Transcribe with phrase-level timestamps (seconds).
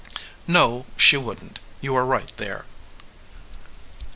[0.47, 1.61] "No, she wouldn t.
[1.79, 2.65] You are right there."